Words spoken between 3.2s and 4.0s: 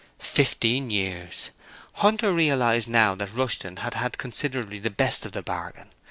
Rushton had